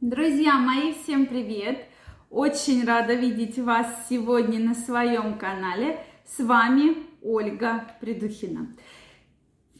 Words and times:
Друзья 0.00 0.58
мои, 0.58 0.92
всем 0.92 1.26
привет! 1.26 1.84
Очень 2.30 2.86
рада 2.86 3.14
видеть 3.14 3.58
вас 3.58 4.06
сегодня 4.08 4.60
на 4.60 4.76
своем 4.76 5.36
канале. 5.36 5.98
С 6.24 6.38
вами 6.38 6.98
Ольга 7.20 7.82
Придухина. 8.00 8.76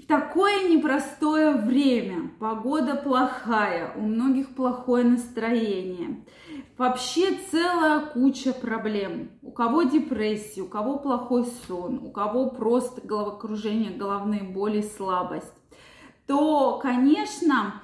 Такое 0.08 0.68
непростое 0.68 1.52
время, 1.52 2.32
погода 2.40 2.96
плохая, 2.96 3.92
у 3.94 4.00
многих 4.00 4.56
плохое 4.56 5.04
настроение. 5.04 6.24
Вообще 6.76 7.38
целая 7.52 8.00
куча 8.00 8.52
проблем. 8.52 9.30
У 9.42 9.52
кого 9.52 9.84
депрессия, 9.84 10.62
у 10.62 10.68
кого 10.68 10.98
плохой 10.98 11.46
сон, 11.68 12.00
у 12.04 12.10
кого 12.10 12.50
просто 12.50 13.06
головокружение, 13.06 13.92
головные 13.92 14.42
боли, 14.42 14.80
слабость. 14.80 15.54
То, 16.26 16.80
конечно, 16.82 17.82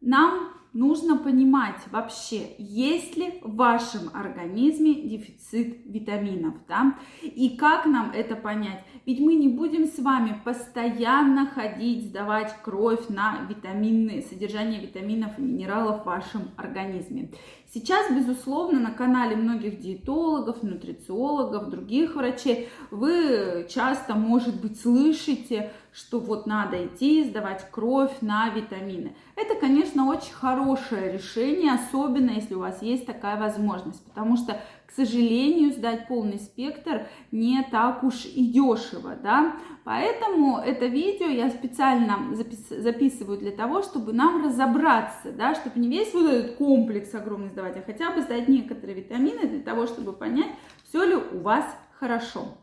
нам 0.00 0.53
нужно 0.74 1.16
понимать 1.16 1.78
вообще, 1.90 2.54
есть 2.58 3.16
ли 3.16 3.40
в 3.42 3.54
вашем 3.56 4.10
организме 4.12 4.94
дефицит 4.94 5.78
витаминов, 5.86 6.54
да, 6.68 6.98
и 7.22 7.56
как 7.56 7.86
нам 7.86 8.10
это 8.10 8.36
понять. 8.36 8.84
Ведь 9.06 9.20
мы 9.20 9.34
не 9.34 9.48
будем 9.48 9.86
с 9.86 9.98
вами 9.98 10.40
постоянно 10.44 11.46
ходить, 11.46 12.08
сдавать 12.08 12.54
кровь 12.62 13.08
на 13.08 13.46
витаминные, 13.48 14.22
содержание 14.22 14.80
витаминов 14.80 15.38
и 15.38 15.42
минералов 15.42 16.02
в 16.02 16.06
вашем 16.06 16.50
организме. 16.56 17.30
Сейчас, 17.72 18.10
безусловно, 18.12 18.78
на 18.78 18.92
канале 18.92 19.36
многих 19.36 19.80
диетологов, 19.80 20.62
нутрициологов, 20.62 21.70
других 21.70 22.14
врачей 22.14 22.68
вы 22.90 23.66
часто, 23.68 24.14
может 24.14 24.60
быть, 24.60 24.80
слышите, 24.80 25.72
что 25.94 26.18
вот 26.18 26.46
надо 26.46 26.86
идти 26.86 27.24
сдавать 27.24 27.70
кровь 27.70 28.10
на 28.20 28.48
витамины. 28.50 29.14
Это, 29.36 29.54
конечно, 29.54 30.06
очень 30.06 30.32
хорошее 30.32 31.12
решение, 31.12 31.72
особенно 31.72 32.30
если 32.32 32.54
у 32.54 32.60
вас 32.60 32.82
есть 32.82 33.06
такая 33.06 33.38
возможность, 33.38 34.04
потому 34.04 34.36
что 34.36 34.60
к 34.86 34.96
сожалению, 34.96 35.72
сдать 35.72 36.06
полный 36.06 36.38
спектр 36.38 37.06
не 37.32 37.60
так 37.64 38.04
уж 38.04 38.26
и 38.26 38.46
дешево, 38.46 39.16
да. 39.20 39.56
Поэтому 39.82 40.58
это 40.58 40.86
видео 40.86 41.26
я 41.26 41.50
специально 41.50 42.32
запис- 42.32 42.80
записываю 42.80 43.38
для 43.38 43.50
того, 43.50 43.82
чтобы 43.82 44.12
нам 44.12 44.44
разобраться, 44.44 45.32
да, 45.32 45.56
чтобы 45.56 45.80
не 45.80 45.88
весь 45.88 46.14
вот 46.14 46.30
этот 46.30 46.56
комплекс 46.56 47.12
огромный 47.12 47.48
сдавать, 47.48 47.76
а 47.76 47.82
хотя 47.82 48.12
бы 48.12 48.22
сдать 48.22 48.46
некоторые 48.46 48.94
витамины 48.96 49.48
для 49.48 49.60
того, 49.60 49.86
чтобы 49.86 50.12
понять, 50.12 50.52
все 50.88 51.04
ли 51.04 51.16
у 51.16 51.40
вас 51.40 51.64
хорошо. 51.98 52.56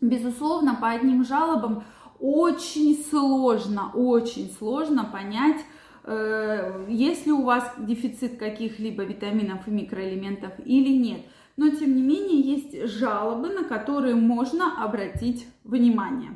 Безусловно, 0.00 0.76
по 0.80 0.88
одним 0.88 1.24
жалобам 1.24 1.84
очень 2.20 3.02
сложно, 3.10 3.90
очень 3.94 4.50
сложно 4.50 5.04
понять, 5.04 5.60
э, 6.04 6.86
есть 6.88 7.26
ли 7.26 7.32
у 7.32 7.42
вас 7.42 7.72
дефицит 7.78 8.38
каких-либо 8.38 9.04
витаминов 9.04 9.66
и 9.66 9.70
микроэлементов 9.70 10.52
или 10.64 10.96
нет 10.96 11.20
но 11.60 11.68
тем 11.68 11.94
не 11.94 12.00
менее 12.00 12.40
есть 12.40 12.88
жалобы, 12.88 13.50
на 13.50 13.64
которые 13.64 14.14
можно 14.14 14.82
обратить 14.82 15.46
внимание. 15.62 16.30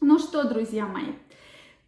Ну 0.00 0.18
что, 0.18 0.48
друзья 0.48 0.86
мои, 0.86 1.12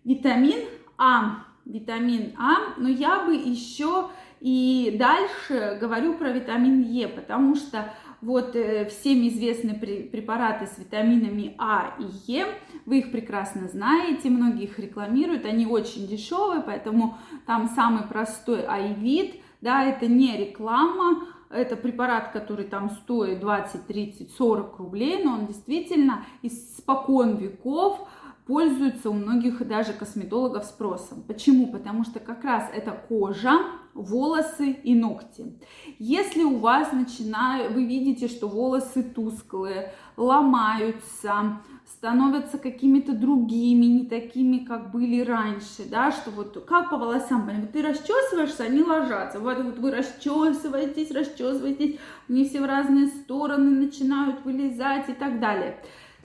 витамин 0.04 0.68
А, 0.98 1.46
витамин 1.64 2.34
А, 2.38 2.74
но 2.76 2.90
я 2.90 3.24
бы 3.24 3.34
еще 3.34 4.10
и 4.42 4.96
дальше 4.98 5.78
говорю 5.80 6.14
про 6.14 6.32
витамин 6.32 6.80
Е, 6.80 7.06
потому 7.06 7.54
что 7.54 7.94
вот 8.20 8.56
э, 8.56 8.86
всем 8.86 9.26
известны 9.28 9.78
препараты 9.78 10.66
с 10.66 10.78
витаминами 10.78 11.54
А 11.58 11.94
и 12.00 12.32
Е, 12.32 12.46
вы 12.84 12.98
их 12.98 13.12
прекрасно 13.12 13.68
знаете, 13.68 14.30
многие 14.30 14.64
их 14.64 14.80
рекламируют, 14.80 15.46
они 15.46 15.64
очень 15.64 16.08
дешевые, 16.08 16.60
поэтому 16.60 17.18
там 17.46 17.68
самый 17.68 18.02
простой 18.02 18.64
Айвит, 18.66 19.36
да, 19.60 19.84
это 19.84 20.08
не 20.08 20.36
реклама, 20.36 21.28
это 21.48 21.76
препарат, 21.76 22.32
который 22.32 22.64
там 22.64 22.90
стоит 22.90 23.38
20, 23.38 23.86
30, 23.86 24.34
40 24.34 24.76
рублей, 24.76 25.22
но 25.22 25.34
он 25.34 25.46
действительно 25.46 26.24
испокон 26.42 27.36
веков 27.36 28.08
пользуется 28.44 29.08
у 29.08 29.12
многих 29.12 29.64
даже 29.68 29.92
косметологов 29.92 30.64
спросом. 30.64 31.22
Почему? 31.22 31.68
Потому 31.68 32.02
что 32.02 32.18
как 32.18 32.42
раз 32.42 32.68
это 32.74 32.90
кожа, 33.08 33.60
волосы 33.94 34.70
и 34.70 34.94
ногти. 34.94 35.58
Если 35.98 36.42
у 36.42 36.58
вас 36.58 36.92
начинают, 36.92 37.72
вы 37.72 37.84
видите, 37.84 38.28
что 38.28 38.48
волосы 38.48 39.02
тусклые, 39.02 39.92
ломаются, 40.16 41.60
становятся 41.86 42.58
какими-то 42.58 43.12
другими, 43.12 43.86
не 43.86 44.06
такими, 44.06 44.58
как 44.58 44.90
были 44.90 45.20
раньше, 45.20 45.84
да, 45.90 46.10
что 46.10 46.30
вот 46.30 46.64
как 46.66 46.90
по 46.90 46.96
волосам, 46.96 47.44
вот 47.44 47.72
ты 47.72 47.82
расчесываешься, 47.82 48.64
они 48.64 48.82
ложатся, 48.82 49.40
вот, 49.40 49.62
вот 49.62 49.78
вы 49.78 49.90
расчесываетесь, 49.90 51.10
расчесываетесь, 51.10 51.98
они 52.28 52.44
все 52.44 52.60
в 52.60 52.66
разные 52.66 53.08
стороны 53.08 53.70
начинают 53.70 54.44
вылезать 54.44 55.08
и 55.08 55.12
так 55.12 55.38
далее. 55.40 55.78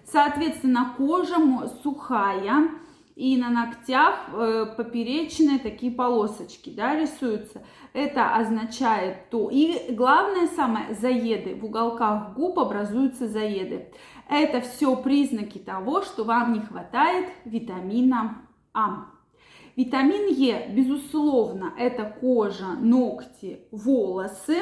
Соответственно, 0.09 0.94
кожа 0.97 1.35
сухая, 1.84 2.69
и 3.17 3.35
на 3.35 3.50
ногтях 3.50 4.29
э, 4.31 4.67
поперечные 4.78 5.57
такие 5.57 5.91
полосочки, 5.91 6.69
да, 6.69 6.95
рисуются. 6.95 7.63
Это 7.94 8.35
означает 8.35 9.31
то. 9.31 9.50
И 9.51 9.91
главное 9.91 10.45
самое, 10.45 10.94
заеды. 10.94 11.55
В 11.55 11.66
уголках 11.66 12.35
губ 12.35 12.59
образуются 12.59 13.28
заеды. 13.28 13.91
Это 14.29 14.61
все 14.61 14.95
признаки 14.95 15.57
того, 15.57 16.03
что 16.03 16.25
вам 16.25 16.53
не 16.53 16.59
хватает 16.59 17.29
витамина 17.44 18.38
А. 18.72 19.07
Витамин 19.75 20.28
Е, 20.28 20.69
безусловно, 20.69 21.73
это 21.75 22.16
кожа, 22.22 22.73
ногти, 22.79 23.61
волосы. 23.72 24.57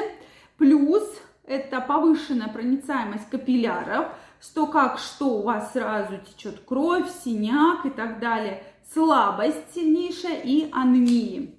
Плюс 0.56 1.04
это 1.46 1.80
повышенная 1.80 2.48
проницаемость 2.48 3.28
капилляров, 3.30 4.08
что 4.40 4.66
как 4.66 4.98
что 4.98 5.38
у 5.38 5.42
вас 5.42 5.72
сразу 5.72 6.18
течет 6.18 6.60
кровь, 6.60 7.06
синяк 7.24 7.86
и 7.86 7.90
так 7.90 8.20
далее. 8.20 8.62
Слабость 8.92 9.74
сильнейшая 9.74 10.40
и 10.42 10.70
анемии. 10.70 11.58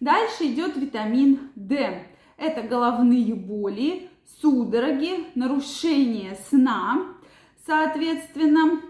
Дальше 0.00 0.44
идет 0.46 0.76
витамин 0.76 1.50
D. 1.54 2.06
Это 2.36 2.62
головные 2.62 3.34
боли, 3.34 4.10
судороги, 4.40 5.26
нарушение 5.34 6.36
сна, 6.48 7.18
Соответственно, 7.68 8.80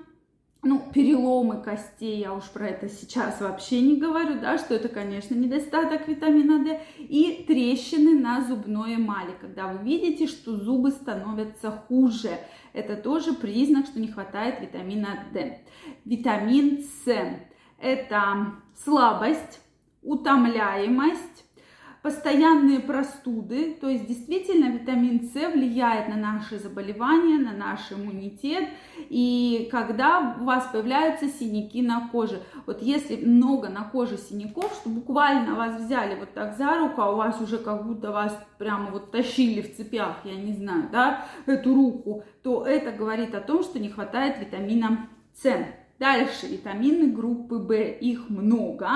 ну, 0.62 0.91
переломы 0.92 1.62
костей, 1.62 2.19
я 2.19 2.34
уж 2.34 2.44
про 2.44 2.69
это 2.69 2.88
сейчас 2.88 3.41
вообще 3.41 3.80
не 3.80 3.96
говорю, 3.96 4.41
да, 4.41 4.58
что 4.58 4.74
это, 4.74 4.88
конечно, 4.88 5.34
недостаток 5.34 6.08
витамина 6.08 6.64
D, 6.64 6.80
и 6.98 7.44
трещины 7.46 8.19
на 8.19 8.44
зубной 8.44 8.96
эмали, 8.96 9.34
когда 9.41 9.69
вы 9.69 9.84
видите, 9.84 10.26
что 10.26 10.56
зубы 10.56 10.91
становятся 10.91 11.70
хуже, 11.70 12.30
это 12.72 12.96
тоже 12.96 13.34
признак, 13.34 13.86
что 13.86 14.00
не 14.00 14.08
хватает 14.08 14.60
витамина 14.60 15.26
D. 15.32 15.60
Витамин 16.04 16.82
С– 16.82 17.38
это 17.78 18.54
слабость, 18.75 19.60
утомляемость, 20.02 21.44
постоянные 22.03 22.81
простуды, 22.81 23.76
то 23.81 23.88
есть 23.88 24.06
действительно 24.06 24.70
витамин 24.70 25.22
С 25.22 25.34
влияет 25.53 26.09
на 26.09 26.16
наши 26.16 26.59
заболевания, 26.59 27.38
на 27.38 27.53
наш 27.53 27.92
иммунитет, 27.92 28.69
и 29.09 29.69
когда 29.70 30.37
у 30.41 30.44
вас 30.44 30.69
появляются 30.72 31.28
синяки 31.28 31.82
на 31.82 32.08
коже, 32.08 32.42
вот 32.66 32.82
если 32.82 33.16
много 33.16 33.69
на 33.69 33.84
коже 33.84 34.16
синяков, 34.16 34.72
что 34.75 34.91
буквально 34.91 35.54
вас 35.54 35.81
взяли 35.81 36.19
вот 36.19 36.32
так 36.34 36.56
за 36.56 36.78
руку, 36.78 37.00
а 37.00 37.12
у 37.12 37.16
вас 37.16 37.41
уже 37.41 37.58
как 37.58 37.87
будто 37.87 38.12
вас 38.12 38.38
прямо 38.58 38.91
вот 38.91 39.10
тащили 39.10 39.62
в 39.62 39.76
цепях, 39.76 40.19
я 40.25 40.37
не 40.37 40.53
знаю, 40.53 40.88
да, 40.92 41.26
эту 41.47 41.75
руку, 41.75 42.25
то 42.42 42.64
это 42.64 42.92
говорит 42.92 43.34
о 43.34 43.41
том, 43.41 43.62
что 43.62 43.78
не 43.78 43.88
хватает 43.88 44.38
витамина 44.38 45.08
С. 45.34 45.53
Дальше 45.98 46.47
витамины 46.47 47.10
группы 47.10 47.56
В, 47.56 47.72
их 47.75 48.31
много, 48.31 48.88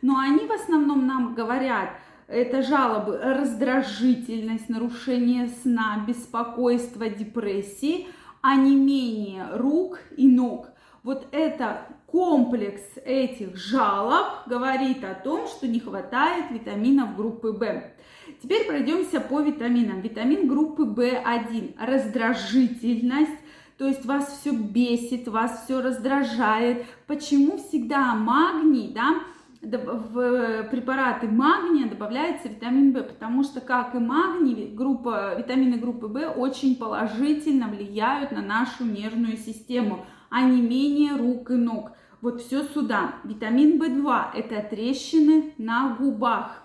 но 0.00 0.18
они 0.18 0.46
в 0.46 0.50
основном 0.50 1.06
нам 1.06 1.34
говорят 1.34 1.90
это 2.28 2.62
жалобы, 2.62 3.18
раздражительность, 3.18 4.68
нарушение 4.68 5.48
сна, 5.62 6.04
беспокойство, 6.06 7.08
депрессии, 7.08 8.06
а 8.42 8.54
не 8.54 8.76
менее 8.76 9.46
рук 9.54 9.98
и 10.16 10.28
ног. 10.28 10.68
Вот 11.02 11.26
это 11.32 11.86
комплекс 12.06 12.82
этих 13.04 13.56
жалоб 13.56 14.46
говорит 14.46 15.04
о 15.04 15.14
том, 15.14 15.46
что 15.46 15.66
не 15.66 15.80
хватает 15.80 16.50
витаминов 16.50 17.16
группы 17.16 17.52
В. 17.52 17.82
Теперь 18.42 18.66
пройдемся 18.66 19.20
по 19.20 19.40
витаминам. 19.40 20.02
Витамин 20.02 20.48
группы 20.48 20.82
В1– 20.82 21.76
раздражительность, 21.78 23.40
то 23.78 23.86
есть 23.86 24.04
вас 24.04 24.38
все 24.40 24.52
бесит, 24.52 25.28
вас 25.28 25.64
все 25.64 25.80
раздражает. 25.80 26.84
Почему 27.06 27.56
всегда 27.56 28.14
магний, 28.14 28.92
да, 28.92 29.22
в 29.60 30.68
препараты 30.70 31.26
магния 31.26 31.88
добавляется 31.88 32.48
витамин 32.48 32.92
В, 32.92 33.02
потому 33.02 33.42
что, 33.42 33.60
как 33.60 33.94
и 33.94 33.98
магний, 33.98 34.72
группа, 34.72 35.34
витамины 35.36 35.78
группы 35.78 36.06
В 36.06 36.30
очень 36.30 36.76
положительно 36.76 37.68
влияют 37.68 38.30
на 38.32 38.42
нашу 38.42 38.84
нервную 38.84 39.36
систему, 39.36 40.06
а 40.30 40.42
не 40.42 40.62
менее 40.62 41.16
рук 41.16 41.50
и 41.50 41.54
ног. 41.54 41.92
Вот 42.20 42.40
все 42.40 42.62
сюда. 42.64 43.14
Витамин 43.24 43.80
В2– 43.80 44.26
это 44.34 44.62
трещины 44.68 45.54
на 45.58 45.96
губах. 45.98 46.62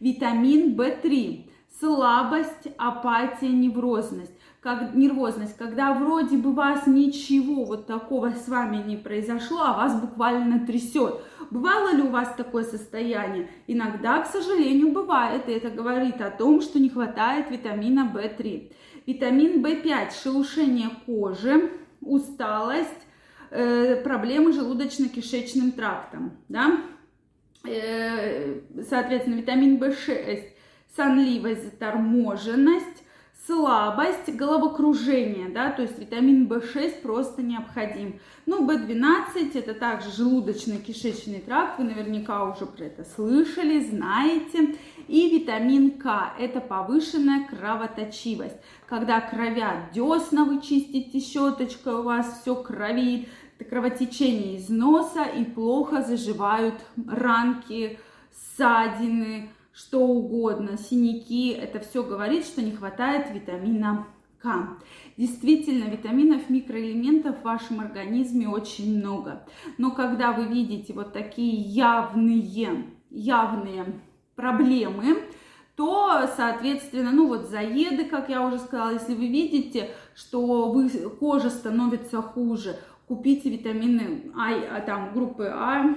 Витамин 0.00 0.76
В3 0.76 1.48
слабость, 1.80 2.68
апатия, 2.76 3.48
неврозность. 3.48 4.32
Как, 4.62 4.94
нервозность, 4.94 5.56
когда 5.56 5.92
вроде 5.92 6.36
бы 6.36 6.52
вас 6.52 6.86
ничего 6.86 7.64
вот 7.64 7.88
такого 7.88 8.30
с 8.30 8.46
вами 8.46 8.76
не 8.86 8.96
произошло, 8.96 9.62
а 9.62 9.72
вас 9.72 10.00
буквально 10.00 10.64
трясет. 10.64 11.20
Бывало 11.50 11.92
ли 11.92 12.02
у 12.02 12.10
вас 12.10 12.32
такое 12.36 12.62
состояние? 12.62 13.50
Иногда, 13.66 14.20
к 14.20 14.28
сожалению, 14.28 14.92
бывает, 14.92 15.48
и 15.48 15.52
это 15.52 15.68
говорит 15.68 16.20
о 16.20 16.30
том, 16.30 16.60
что 16.62 16.78
не 16.78 16.90
хватает 16.90 17.50
витамина 17.50 18.12
В3. 18.14 18.72
Витамин 19.04 19.66
В5, 19.66 20.22
шелушение 20.22 20.90
кожи, 21.06 21.72
усталость, 22.00 22.88
э, 23.50 23.96
проблемы 24.04 24.52
желудочно-кишечным 24.52 25.72
трактом, 25.72 26.38
да? 26.48 26.78
Э, 27.64 28.60
соответственно, 28.88 29.34
витамин 29.34 29.82
В6 29.82 30.52
сонливость, 30.94 31.64
заторможенность, 31.64 33.01
слабость, 33.46 34.28
головокружение, 34.28 35.48
да, 35.48 35.70
то 35.70 35.82
есть 35.82 35.98
витамин 35.98 36.46
В6 36.46 37.02
просто 37.02 37.42
необходим. 37.42 38.20
Ну, 38.46 38.66
В12 38.66 39.50
это 39.54 39.74
также 39.74 40.10
желудочно-кишечный 40.10 41.40
тракт, 41.40 41.78
вы 41.78 41.84
наверняка 41.84 42.44
уже 42.44 42.66
про 42.66 42.84
это 42.84 43.04
слышали, 43.04 43.80
знаете. 43.80 44.76
И 45.08 45.38
витамин 45.38 45.98
К– 45.98 46.34
это 46.38 46.60
повышенная 46.60 47.48
кровоточивость. 47.48 48.56
Когда 48.86 49.20
кровят 49.20 49.92
десна, 49.92 50.44
вы 50.44 50.60
чистите 50.60 51.18
щеточкой, 51.18 51.94
у 51.94 52.02
вас 52.02 52.40
все 52.40 52.54
кровит, 52.54 53.28
кровотечение 53.68 54.56
из 54.56 54.68
носа 54.68 55.24
и 55.24 55.44
плохо 55.44 56.02
заживают 56.02 56.74
ранки, 57.06 57.98
ссадины, 58.32 59.50
что 59.72 60.00
угодно, 60.06 60.76
синяки, 60.76 61.50
это 61.50 61.80
все 61.80 62.02
говорит, 62.02 62.44
что 62.44 62.62
не 62.62 62.72
хватает 62.72 63.32
витамина 63.32 64.06
К. 64.38 64.78
Действительно, 65.16 65.84
витаминов, 65.84 66.50
микроэлементов 66.50 67.38
в 67.38 67.44
вашем 67.44 67.80
организме 67.80 68.48
очень 68.48 68.98
много. 68.98 69.46
Но 69.78 69.90
когда 69.92 70.32
вы 70.32 70.44
видите 70.44 70.92
вот 70.92 71.12
такие 71.12 71.54
явные, 71.54 72.86
явные 73.10 74.00
проблемы, 74.34 75.22
то, 75.76 76.28
соответственно, 76.36 77.12
ну 77.12 77.28
вот 77.28 77.48
заеды, 77.48 78.04
как 78.04 78.28
я 78.28 78.46
уже 78.46 78.58
сказала, 78.58 78.92
если 78.92 79.14
вы 79.14 79.28
видите, 79.28 79.90
что 80.14 80.70
вы, 80.70 80.88
кожа 80.90 81.48
становится 81.48 82.20
хуже, 82.20 82.76
купите 83.08 83.50
витамины 83.50 84.32
А, 84.36 84.80
там, 84.80 85.12
группы 85.14 85.50
А, 85.50 85.94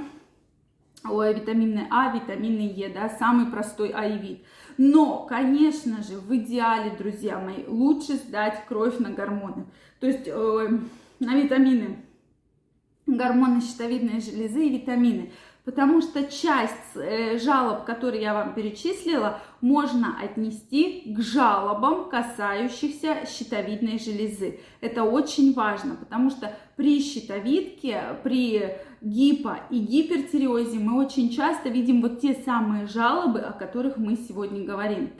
ой, 1.15 1.33
витамины 1.33 1.87
А, 1.89 2.13
витамины 2.13 2.71
Е, 2.75 2.89
да, 2.89 3.09
самый 3.09 3.47
простой 3.47 3.89
А 3.89 4.05
и 4.05 4.17
вид. 4.17 4.43
Но, 4.77 5.25
конечно 5.25 6.03
же, 6.03 6.19
в 6.19 6.35
идеале, 6.35 6.95
друзья 6.97 7.39
мои, 7.39 7.65
лучше 7.67 8.13
сдать 8.15 8.63
кровь 8.67 8.99
на 8.99 9.11
гормоны. 9.11 9.65
То 9.99 10.07
есть 10.07 10.27
э, 10.27 10.79
на 11.19 11.35
витамины, 11.35 11.97
гормоны 13.05 13.61
щитовидной 13.61 14.19
железы 14.19 14.67
и 14.67 14.77
витамины 14.77 15.31
потому 15.65 16.01
что 16.01 16.23
часть 16.23 16.95
э, 16.95 17.39
жалоб, 17.39 17.85
которые 17.85 18.21
я 18.21 18.33
вам 18.33 18.53
перечислила, 18.53 19.41
можно 19.61 20.15
отнести 20.21 21.13
к 21.13 21.19
жалобам, 21.19 22.09
касающихся 22.09 23.25
щитовидной 23.25 23.97
железы. 23.97 24.59
Это 24.79 25.03
очень 25.03 25.53
важно, 25.53 25.95
потому 25.95 26.29
что 26.29 26.55
при 26.75 27.01
щитовидке, 27.01 28.19
при 28.23 28.77
гипо- 29.01 29.63
и 29.71 29.79
гипертиреозе 29.79 30.79
мы 30.79 31.03
очень 31.03 31.31
часто 31.31 31.69
видим 31.69 32.01
вот 32.01 32.21
те 32.21 32.35
самые 32.35 32.85
жалобы, 32.87 33.39
о 33.39 33.51
которых 33.51 33.97
мы 33.97 34.15
сегодня 34.15 34.63
говорим. 34.63 35.11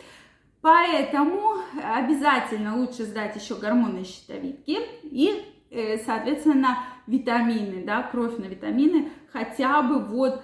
Поэтому 0.61 1.57
обязательно 1.83 2.77
лучше 2.77 3.03
сдать 3.03 3.35
еще 3.35 3.55
гормоны 3.55 4.03
щитовидки 4.03 4.79
и, 5.03 5.43
э, 5.69 5.97
соответственно, 5.99 6.77
витамины, 7.07 7.83
да, 7.85 8.03
кровь 8.03 8.37
на 8.37 8.45
витамины, 8.45 9.09
хотя 9.31 9.81
бы 9.81 9.99
вот 9.99 10.43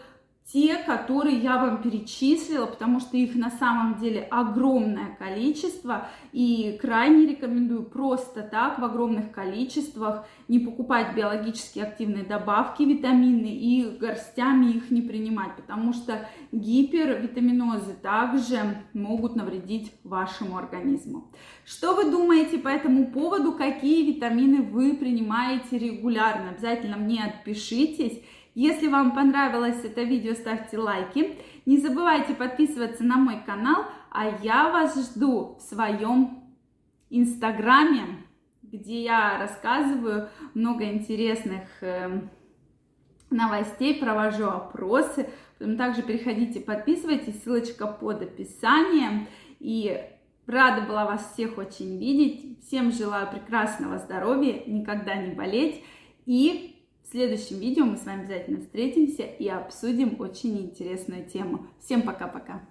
те, 0.52 0.78
которые 0.78 1.38
я 1.38 1.58
вам 1.58 1.82
перечислила, 1.82 2.66
потому 2.66 3.00
что 3.00 3.16
их 3.16 3.36
на 3.36 3.50
самом 3.52 4.00
деле 4.00 4.22
огромное 4.24 5.16
количество, 5.18 6.10
и 6.34 6.78
крайне 6.82 7.26
рекомендую 7.28 7.84
просто 7.84 8.42
так 8.42 8.78
в 8.78 8.84
огромных 8.84 9.32
количествах 9.32 10.28
не 10.50 10.60
покупать 10.60 11.16
биологически 11.16 11.80
активные 11.80 12.26
добавки 12.26 12.84
витамины 12.84 13.48
и 13.48 13.98
горстями 13.98 14.72
их 14.72 14.92
не 14.92 15.02
принимать, 15.02 15.56
потому 15.56 15.94
что 15.94 16.28
гипервитаминозы 16.52 17.94
также 17.94 18.84
могут 18.94 19.36
навредить 19.36 19.94
вашему 20.04 20.58
организму. 20.58 21.32
Что 21.64 21.96
вы 21.96 22.12
думаете 22.12 22.58
по 22.58 22.68
этому 22.68 23.12
поводу, 23.12 23.54
какие 23.54 24.12
витамины 24.12 24.62
вы 24.62 24.96
принимаете 24.96 25.78
регулярно? 25.78 26.50
Обязательно 26.50 26.98
мне 26.98 27.24
отпишитесь. 27.24 28.22
Если 28.54 28.88
вам 28.88 29.14
понравилось 29.14 29.84
это 29.84 30.04
видео, 30.04 30.34
ставьте 30.34 30.78
лайки. 30.78 31.38
Не 31.66 31.78
забывайте 31.78 32.34
подписываться 32.34 33.04
на 33.04 33.16
мой 33.16 33.42
канал, 33.46 33.86
а 34.10 34.28
я 34.42 34.70
вас 34.70 34.96
жду 35.14 35.56
в 35.58 35.62
своем 35.62 36.44
инстаграме, 37.10 38.26
где 38.62 39.04
я 39.04 39.38
рассказываю 39.38 40.30
много 40.54 40.84
интересных 40.84 41.64
эм, 41.82 42.30
новостей, 43.30 44.00
провожу 44.00 44.48
опросы. 44.48 45.30
Потом 45.58 45.78
также 45.78 46.02
переходите, 46.02 46.60
подписывайтесь, 46.60 47.42
ссылочка 47.42 47.88
под 47.88 48.22
описанием. 48.22 49.28
И 49.60 49.98
рада 50.46 50.82
была 50.82 51.06
вас 51.06 51.32
всех 51.34 51.58
очень 51.58 51.98
видеть. 51.98 52.60
Всем 52.66 52.92
желаю 52.92 53.30
прекрасного 53.32 53.98
здоровья, 53.98 54.62
никогда 54.66 55.16
не 55.16 55.34
болеть. 55.34 55.84
И 56.26 56.71
в 57.12 57.14
следующем 57.14 57.60
видео 57.60 57.84
мы 57.84 57.98
с 57.98 58.06
вами 58.06 58.22
обязательно 58.24 58.62
встретимся 58.62 59.24
и 59.24 59.46
обсудим 59.50 60.16
очень 60.22 60.58
интересную 60.58 61.26
тему. 61.26 61.68
Всем 61.82 62.04
пока-пока! 62.04 62.62